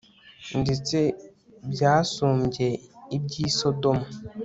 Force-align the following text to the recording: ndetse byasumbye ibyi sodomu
ndetse 0.61 0.97
byasumbye 1.71 2.67
ibyi 3.15 3.45
sodomu 3.59 4.05